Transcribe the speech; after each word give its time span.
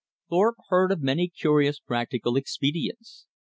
Thorpe 0.31 0.55
heard 0.69 0.91
of 0.91 1.03
many 1.03 1.27
curious 1.27 1.79
practical 1.79 2.35
expedients. 2.35 3.27